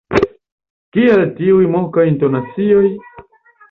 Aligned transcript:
Kial 0.97 1.23
tiuj 1.41 1.69
mokaj 1.79 2.09
intonacioj? 2.17 2.87